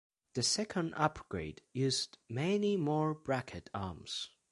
The 0.33 0.41
second 0.41 0.95
upgrade 0.95 1.61
used 1.73 2.17
many 2.27 2.75
more 2.75 3.13
bracket 3.13 3.69
arms. 3.71 4.31